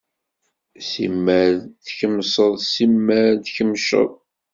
Simmal 0.91 1.55
tkemmseḍ, 1.85 2.53
simmal 2.73 3.33
tkemmceḍ. 3.45 4.09